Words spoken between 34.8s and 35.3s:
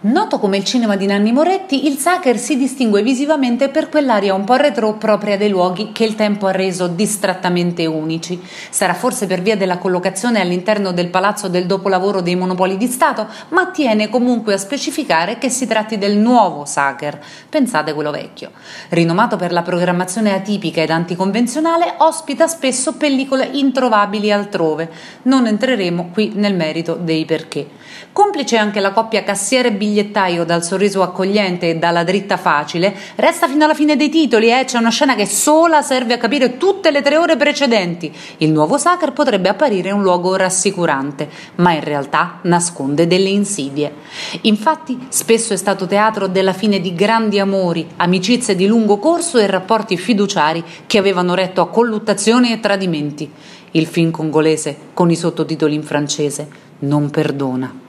scena che